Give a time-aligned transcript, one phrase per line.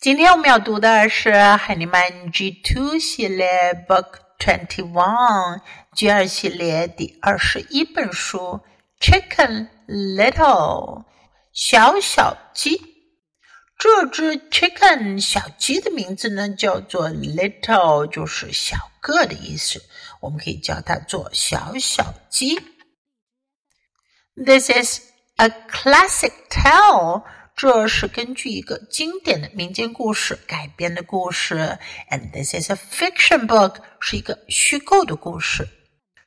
[0.00, 5.60] 今天我们要读的是海尼曼 G Two 系列 Book Twenty One
[5.92, 8.60] G 二系列第二十一本书
[9.00, 11.04] Chicken Little
[11.52, 12.80] 小小鸡。
[13.76, 19.82] 这只 Chicken 小鸡的名字呢叫做 Little，就是小个的意思。
[20.20, 22.56] 我们可以叫它做小小鸡。
[24.36, 25.00] This is
[25.38, 27.24] a classic tale.
[27.57, 31.77] 这是根据一个经典的民间故事改编的故事，
[32.09, 35.67] and this is a fiction book，是一个虚构的故事。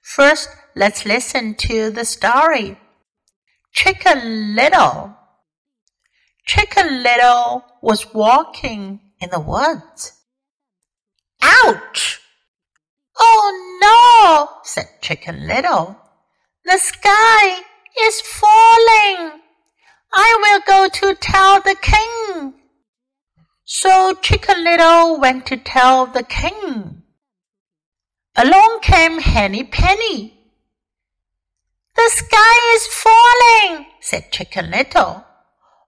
[0.05, 2.77] First, let's listen to the story.
[3.75, 5.15] Chicken Little.
[6.47, 10.13] Chicken Little was walking in the woods.
[11.41, 12.21] Ouch!
[13.19, 15.97] Oh no, said Chicken Little.
[16.65, 17.65] The sky
[18.07, 19.43] is falling.
[20.14, 22.54] I will go to tell the king.
[23.64, 27.04] So Chicken Little went to tell the king.
[28.36, 30.38] Along came Henny Penny.
[31.96, 35.26] The sky is falling, said Chicken Little.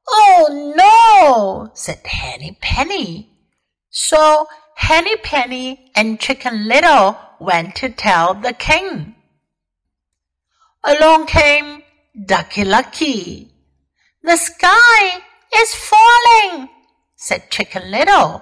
[0.10, 3.30] Oh no, said Henny Penny.
[3.90, 9.16] So Henny Penny and Chicken Little went to tell the king.
[10.84, 11.84] Along came
[12.26, 13.53] Ducky Lucky.
[14.26, 15.22] The sky
[15.54, 16.70] is falling,
[17.18, 18.42] said Chicken Little.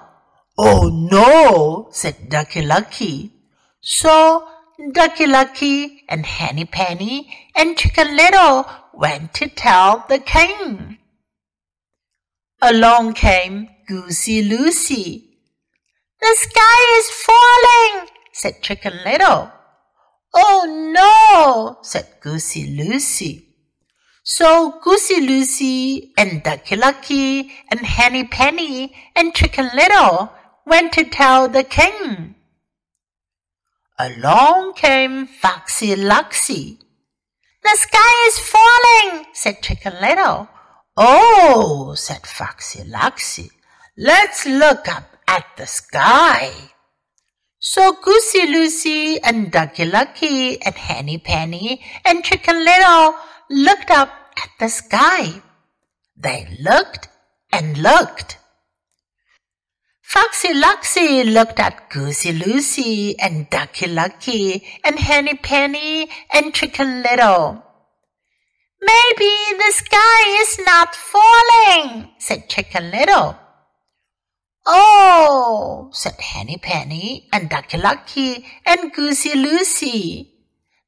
[0.56, 3.32] Oh no, said Ducky Lucky.
[3.80, 4.46] So
[4.92, 10.98] Ducky Lucky and Henny Penny and Chicken Little went to tell the king.
[12.60, 15.36] Along came Goosey Lucy.
[16.20, 19.50] The sky is falling, said Chicken Little.
[20.32, 23.51] Oh no, said Goosey Lucy.
[24.34, 30.32] So Goosey Lucy and Ducky Lucky and Henny Penny and Chicken Little
[30.64, 32.34] went to tell the king.
[33.98, 36.78] Along came Foxy Loxy.
[37.62, 40.48] The sky is falling, said Chicken Little.
[40.96, 43.50] Oh, said Foxy Loxy,
[43.98, 46.52] let's look up at the sky.
[47.58, 53.14] So Goosey Lucy and Ducky Lucky and Henny Penny and Chicken Little
[53.50, 55.42] looked up at the sky.
[56.16, 57.08] They looked
[57.52, 58.38] and looked.
[60.02, 67.64] Foxy Loxy looked at Goosey Lucy and Ducky Lucky and Henny Penny and Chicken Little.
[68.80, 73.38] Maybe the sky is not falling, said Chicken Little.
[74.66, 80.30] Oh, said Henny Penny and Ducky Lucky and Goosey Lucy.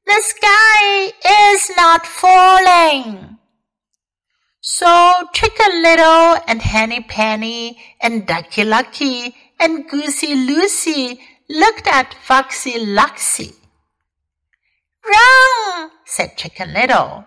[0.05, 1.11] The sky
[1.51, 3.34] is not falling.
[4.67, 12.73] So Chicken Little and Henny Penny and Ducky Lucky and Goosey Lucy looked at Foxy
[12.83, 13.53] Loxy.
[15.05, 17.25] Run, said Chicken Little.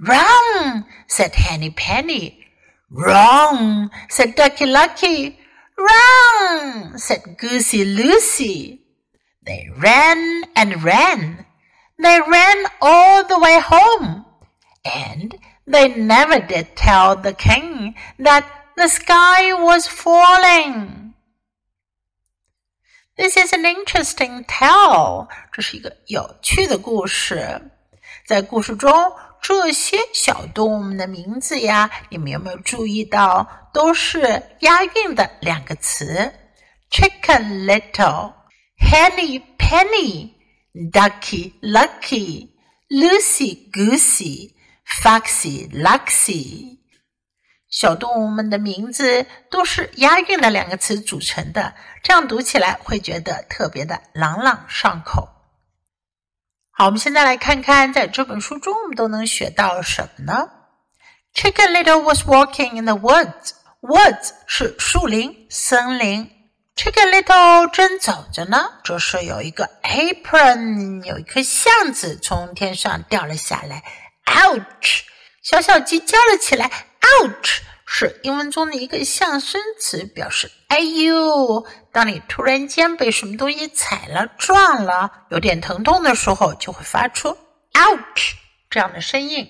[0.00, 2.46] Run, said Henny Penny.
[2.90, 5.38] Run, said Ducky Lucky.
[5.76, 8.80] Run, said Goosey Lucy.
[9.44, 11.44] They ran and ran
[11.98, 14.26] they ran all the way home,
[14.84, 15.34] and
[15.65, 18.43] they never did tell the king that
[18.75, 21.13] the sky was falling.
[23.17, 25.27] This is an interesting tale.
[25.51, 27.61] 这是一个有趣的故事。
[28.25, 28.93] 在故事中，
[29.41, 36.33] 这些小动物们的名字呀，你们有没有注意到，都是押韵的两个词？
[36.89, 38.33] Chicken Little,
[38.77, 42.47] Henny Penny。Ducky, Lucky,
[42.89, 44.53] Lucy, Goosey,
[44.86, 46.78] Foxy, Luxy，
[47.68, 55.28] 小动物们的名字都是押韵的两个词组成的，这样读起来会觉得特别的朗朗上口。
[56.70, 60.50] 好，我们现在来看看，在这本书中我们都能学到什么呢
[61.34, 63.52] ？Chicken Little was walking in the woods.
[63.80, 66.30] Woods 是树林、森林。
[66.76, 73.82] Chicken Little 正走着呢，这时有一个 apron，有一颗橡子从天上掉了下来。
[74.26, 75.02] Ouch！
[75.42, 76.70] 小小鸡叫了起来。
[77.00, 77.60] Ouch！
[77.88, 81.64] 是英文中的一个象声词，表示哎呦。
[81.92, 87.30] 当你突然间被什么东西踩了、撞了，有点疼痛的时候，就会发出
[87.74, 88.32] ouch
[88.68, 89.48] 这样的声音。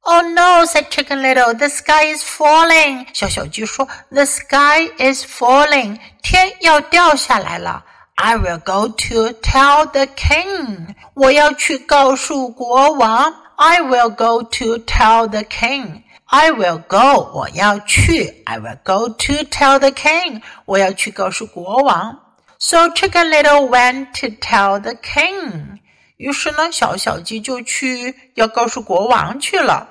[0.00, 1.54] Oh no, said Chicken Little.
[1.54, 3.06] The sky is falling.
[3.14, 6.00] 小小鸡说：“The sky is falling.
[6.22, 7.84] 天要掉下来了。”
[8.16, 10.96] I will go to tell the king.
[11.14, 13.32] 我要去告诉国王。
[13.57, 16.03] I will go to tell the king.
[16.25, 18.43] I will go，我要去。
[18.45, 22.19] I will go to tell the king，我要去告诉国王。
[22.57, 25.79] So Chicken Little went to tell the king。
[26.17, 29.89] 于是呢，小小鸡就去要告诉国王去了。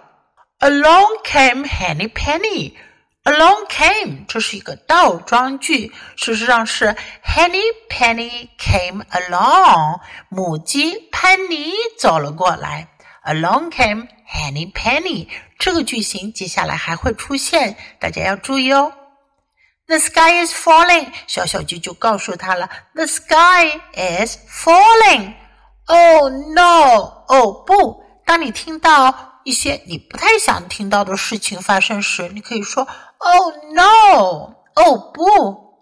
[0.60, 12.88] Along came Henny Penny。Along came，这是一个倒装句，事实上是 Henny Penny came along，母鸡潘妮走了过来。
[13.26, 18.92] Along came Henny Penny，这个句型接下来还会出现，大家要注意哦。
[19.86, 27.24] The sky is falling，小小鸡就告诉他了，The sky is falling。Oh no！
[27.28, 32.86] 哦不，当你听到一些你不太想听到的事情发生时，你可以说。
[33.18, 34.54] Oh no!
[34.74, 35.72] Oh 不！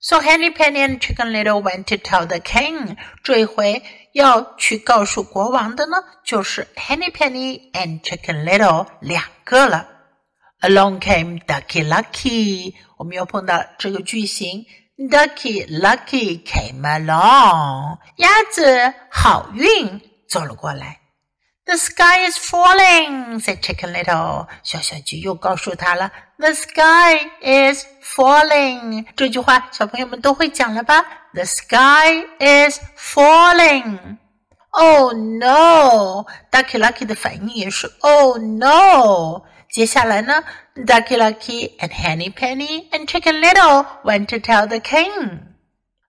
[0.00, 2.96] So Henny Penny and Chicken Little went to tell the king。
[3.24, 3.82] 这一回
[4.13, 9.87] 要去告诉国王的呢，就是 Henny Penny and Chicken Little 两个了。
[10.61, 12.75] Along came Ducky Lucky。
[12.97, 14.65] 我们又碰到这个句型
[14.97, 17.97] ，Ducky Lucky came along。
[18.17, 21.00] 鸭子好运走了过来。
[21.70, 24.46] The sky is falling," said Chicken Little.
[24.62, 31.04] 小小鸡又告诉他了，"The sky is falling." 这句话小朋友们都会讲了吧？
[31.34, 34.18] The sky is falling.
[34.70, 36.26] Oh no!
[36.52, 39.42] Ducky Lucky 的反应也是 Oh no!
[39.70, 40.44] 接下来呢，
[40.76, 45.40] Ducky Lucky and Henny Penny and Chicken Little went to tell the king.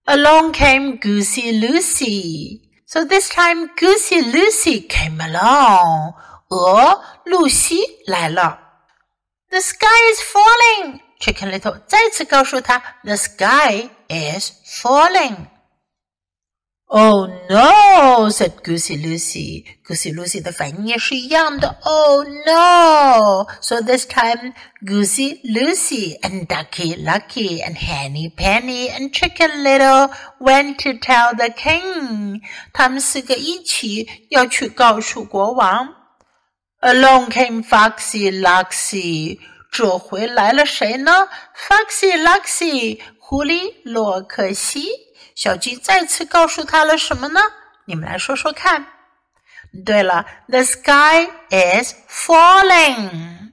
[0.06, 2.62] Along came Goosey Lucy.
[2.92, 6.14] So this time Goosey Lucy came along.
[6.50, 8.60] 鹅露西来了。
[9.50, 11.02] The sky is falling.
[11.20, 14.52] Chicken Little 再次告诉他，The sky is
[14.82, 15.48] falling.
[16.95, 18.29] Oh no!
[18.29, 19.65] said Goosey Lucy.
[19.83, 20.43] Goosey Lucy
[21.87, 23.47] Oh no!
[23.63, 24.53] So this time,
[24.85, 31.49] Goosey Lucy and Ducky Lucky and Henny Penny and Chicken Little went to tell the
[31.49, 32.43] king.
[32.75, 35.95] 他们四个一起要去告诉国王。
[36.83, 39.39] Along came Foxy Loxy.
[39.71, 44.91] 这回来了谁呢？Foxy Loxy，狐狸洛克西。
[45.35, 47.41] 小鸡再次告诉他了什么呢？
[47.85, 48.87] 你们来说说看。
[49.85, 53.51] 对了，The sky is falling。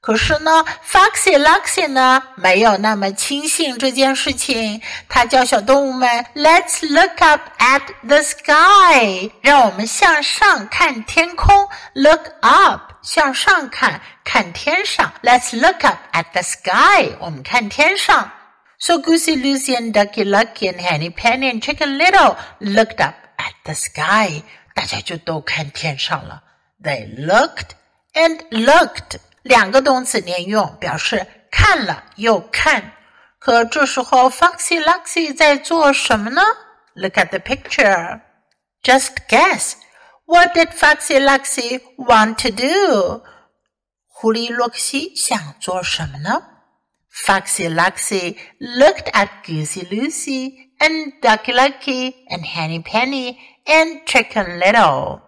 [0.00, 4.80] 可是呢，Foxy Luxy 呢没有那么轻信这件事情。
[5.08, 11.68] 他叫小动物们，Let's look up at the sky，让我们向上看天空。
[11.94, 15.12] Look up，向上看，看天上。
[15.22, 18.30] Let's look up at the sky，我们看天上。
[18.80, 23.74] So Goosey Lucy and Ducky Lucky and Henny Penny and Chicken Little looked up at the
[23.74, 24.42] sky.
[24.72, 26.44] 大家就都看天上了。
[26.80, 27.70] They looked
[28.14, 32.92] and looked，两个动词连用，表示看了又看。
[33.40, 36.42] 可这时候，Foxy Loxy 在做什么呢
[36.94, 38.20] ？Look at the picture.
[38.84, 39.72] Just guess.
[40.24, 43.24] What did Foxy Loxy want to do?
[44.06, 46.42] 狐狸洛克西想做什么呢？
[47.17, 55.21] ？Foxy Luxy looked at Goosey Lucy and Ducky Lucky and Henny Penny and Chicken Little.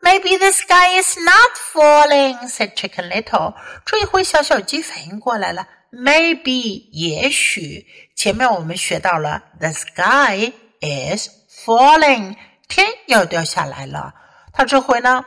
[0.00, 3.54] Maybe the sky is not falling," said Chicken Little.
[3.84, 5.66] 这一回，小小鸡反应过来了。
[5.90, 7.86] Maybe，也许。
[8.14, 12.36] 前面我们学到了，the sky is falling，
[12.68, 14.14] 天要掉下来了。
[14.52, 15.24] 它这回呢，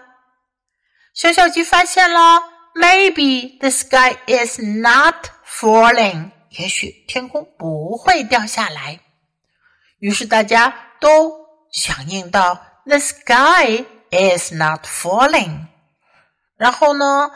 [1.13, 2.52] 小小鸡发现了。
[2.74, 6.32] Maybe the sky is not falling。
[6.50, 9.00] 也许天空不会掉下来。
[9.98, 11.32] 于是大家都
[11.70, 15.66] 响应到 "The sky is not falling"。
[16.56, 17.30] 然后呢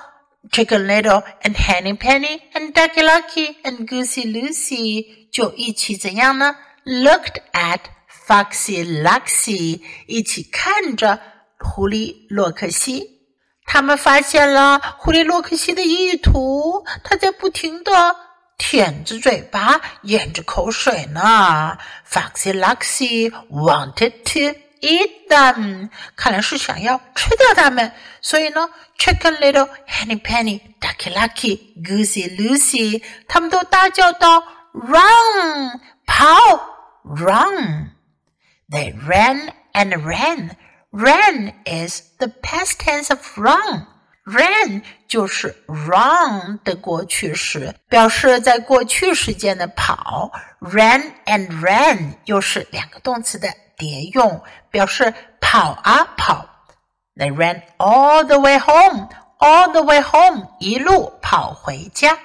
[0.51, 7.81] ，Chicken Little and Henny Penny and Ducky Lucky and Goosey Lucy 就一起怎样呢？Looked at
[8.27, 11.21] Foxy Loxy，一起看着
[11.59, 13.18] 狐狸洛克西。
[13.71, 18.17] 他们发现了狐狸洛克西的意图，他在不停的
[18.57, 21.77] 舔着嘴巴，咽着口水呢。
[22.11, 27.93] Foxy Luxy wanted to eat them，看来是想要吃掉它们。
[28.23, 36.25] 所以呢，Chicken Little、Henny Penny、Ducky Lucky、Goosey Lucy，他们都大叫道：“Run，跑
[37.05, 37.91] ！Run！”
[38.71, 40.53] They ran and ran.
[40.92, 43.88] Ran is the past tense of run.
[44.26, 50.32] Ran 就是 run 的过去时，表示在过去时间的跑。
[50.62, 54.42] Ran and ran 又是两个动词的叠用，
[54.72, 56.48] 表示跑啊跑。
[57.16, 59.10] They ran all the way home.
[59.44, 62.18] all the way home，一路跑回家。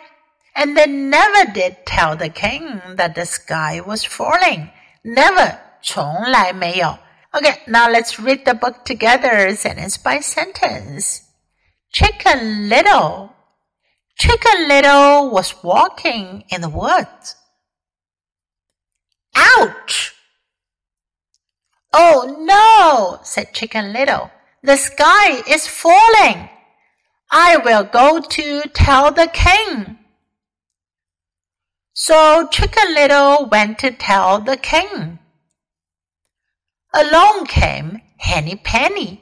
[0.54, 4.68] And they never did tell the king that the sky was falling.
[5.02, 6.96] Never，从来没有。
[7.35, 11.31] Okay, now let's read the book together, sentence by sentence.
[11.91, 13.33] Chicken Little.
[14.15, 17.35] Chicken Little was walking in the woods.
[19.35, 20.13] Ouch!
[21.91, 24.29] Oh no, said Chicken Little.
[24.61, 26.49] The sky is falling.
[27.31, 29.97] I will go to tell the king.
[31.93, 35.17] So Chicken Little went to tell the king.
[36.95, 39.19] Along came Henny Penny.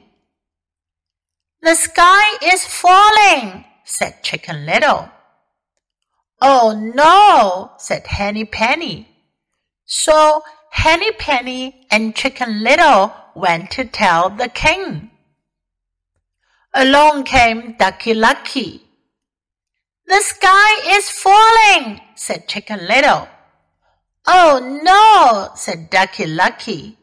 [1.62, 5.08] The sky is falling, said Chicken Little.
[6.42, 9.08] Oh no, said Henny Penny.
[9.86, 15.10] So Henny Penny and Chicken Little went to tell the king.
[16.74, 18.82] Along came Ducky Lucky.
[20.06, 23.28] The sky is falling, said Chicken Little.
[24.26, 26.98] Oh no, said Ducky Lucky.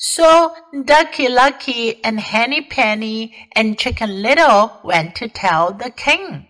[0.00, 6.46] So Ducky Lucky and Henny Penny and Chicken Little went to tell the king.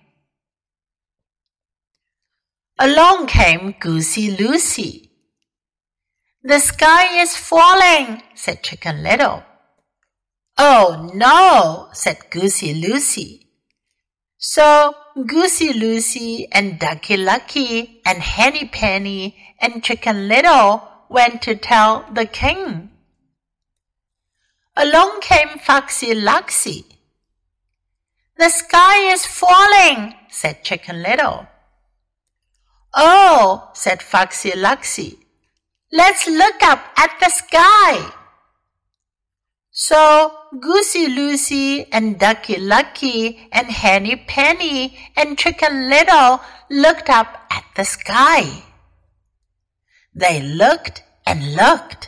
[2.78, 5.12] Along came Goosey Lucy.
[6.43, 9.43] The sky is falling, said Chicken Little.
[10.59, 13.49] Oh no, said Goosey Lucy.
[14.37, 14.95] So
[15.26, 22.26] Goosey Lucy and Ducky Lucky and Henny Penny and Chicken Little went to tell the
[22.26, 22.90] king.
[24.80, 26.85] Along came Foxy Loxy.
[28.37, 31.49] The sky is falling, said Chicken Little.
[32.94, 35.18] Oh, said Foxy Loxy,
[35.92, 38.12] let's look up at the sky.
[39.73, 47.64] So Goosey Lucy and Ducky Lucky and Henny Penny and Chicken Little looked up at
[47.75, 48.62] the sky.
[50.14, 52.07] They looked and looked.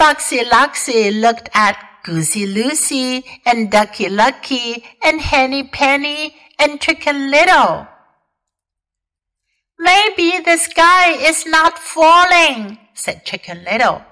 [0.00, 7.86] Foxy Loxy looked at Goosey Lucy and Ducky Lucky and Henny Penny and Chicken Little.
[9.78, 14.02] Maybe the sky is not falling, said Chicken Little.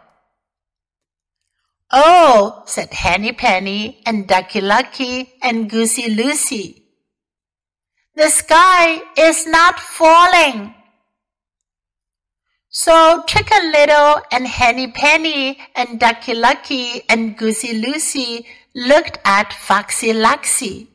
[1.91, 6.85] Oh, said Henny Penny and Ducky Lucky and Goosey Lucy.
[8.15, 10.75] The sky is not falling.
[12.79, 20.13] So Chicken Little and Henny Penny and Ducky Lucky and Goosey Lucy looked at Foxy
[20.13, 20.87] Loxy.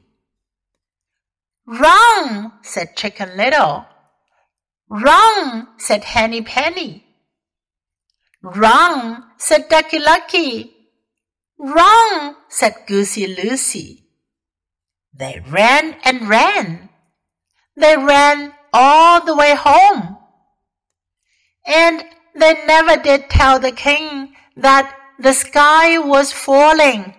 [1.68, 3.86] Wrong, said Chicken Little.
[4.88, 7.04] Wrong, said Henny Penny.
[8.42, 10.74] Wrong, said Ducky Lucky.
[11.60, 14.06] Wrong, said Goosey Lucy.
[15.14, 16.88] They ran and ran.
[17.76, 20.13] They ran all the way home.
[21.67, 22.05] And
[22.35, 27.15] they never did tell the king that the sky was falling.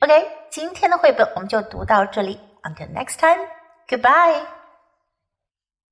[0.00, 2.38] OK，今天的绘本我们就读到这里。
[2.62, 3.48] Until next time,
[3.88, 4.57] goodbye.